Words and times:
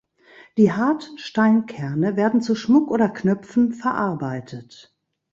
Die 0.57 0.71
harten 0.73 1.19
Steinkerne 1.19 2.15
werden 2.17 2.41
zu 2.41 2.55
Schmuck 2.55 2.89
oder 2.89 3.07
Knöpfen 3.07 3.71
verarbeitet. 3.71 4.97